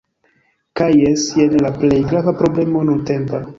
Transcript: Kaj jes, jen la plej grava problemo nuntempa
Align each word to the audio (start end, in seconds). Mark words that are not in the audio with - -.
Kaj 0.81 0.87
jes, 1.01 1.27
jen 1.41 1.61
la 1.67 1.73
plej 1.81 2.01
grava 2.09 2.35
problemo 2.43 2.85
nuntempa 2.91 3.47